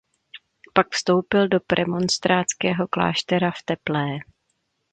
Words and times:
Pak 0.73 0.89
vstoupil 0.91 1.47
do 1.47 1.59
premonstrátského 1.59 2.87
kláštera 2.87 3.51
v 3.51 3.63
Teplé. 3.65 4.19